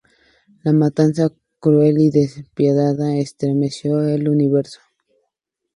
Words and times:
La 0.63 0.73
matanza 0.73 1.31
cruel 1.59 1.99
y 2.01 2.09
despiadada 2.09 3.17
estremeció 3.17 4.01
el 4.01 4.29
universo. 4.29 4.79